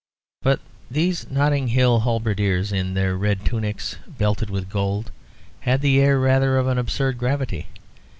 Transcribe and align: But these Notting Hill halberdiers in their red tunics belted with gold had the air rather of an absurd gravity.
But 0.41 0.59
these 0.89 1.29
Notting 1.29 1.67
Hill 1.67 1.99
halberdiers 1.99 2.71
in 2.71 2.95
their 2.95 3.15
red 3.15 3.45
tunics 3.45 3.97
belted 4.07 4.49
with 4.49 4.67
gold 4.67 5.11
had 5.59 5.81
the 5.81 5.99
air 6.01 6.19
rather 6.19 6.57
of 6.57 6.65
an 6.65 6.79
absurd 6.79 7.19
gravity. 7.19 7.67